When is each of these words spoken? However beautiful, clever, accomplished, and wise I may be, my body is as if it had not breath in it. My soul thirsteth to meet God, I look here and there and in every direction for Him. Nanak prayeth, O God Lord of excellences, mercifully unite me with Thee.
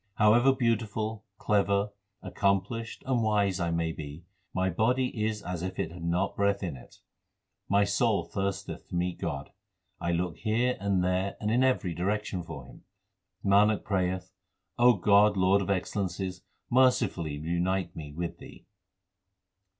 However 0.15 0.51
beautiful, 0.51 1.25
clever, 1.37 1.91
accomplished, 2.23 3.03
and 3.05 3.21
wise 3.21 3.59
I 3.59 3.69
may 3.69 3.91
be, 3.91 4.25
my 4.51 4.67
body 4.67 5.23
is 5.25 5.43
as 5.43 5.61
if 5.61 5.77
it 5.77 5.91
had 5.91 6.03
not 6.03 6.35
breath 6.35 6.63
in 6.63 6.75
it. 6.75 7.01
My 7.69 7.83
soul 7.83 8.23
thirsteth 8.25 8.87
to 8.87 8.95
meet 8.95 9.19
God, 9.19 9.51
I 9.99 10.11
look 10.11 10.37
here 10.37 10.75
and 10.79 11.03
there 11.03 11.37
and 11.39 11.51
in 11.51 11.63
every 11.63 11.93
direction 11.93 12.41
for 12.41 12.65
Him. 12.65 12.83
Nanak 13.45 13.83
prayeth, 13.83 14.31
O 14.79 14.93
God 14.93 15.37
Lord 15.37 15.61
of 15.61 15.69
excellences, 15.69 16.41
mercifully 16.71 17.35
unite 17.37 17.95
me 17.95 18.11
with 18.11 18.39
Thee. 18.39 18.65